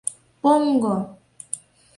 Поҥго! 0.41 0.95